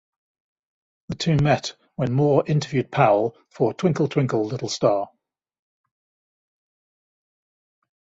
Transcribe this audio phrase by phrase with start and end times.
[1.09, 5.11] The two met when Moore interviewed Powell for "Twinkle, Twinkle, Little Star".